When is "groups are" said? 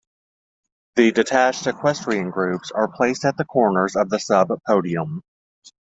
2.31-2.87